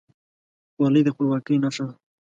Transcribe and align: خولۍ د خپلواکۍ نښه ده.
خولۍ 0.73 1.01
د 1.05 1.09
خپلواکۍ 1.13 1.55
نښه 1.63 1.83
ده. 1.89 1.95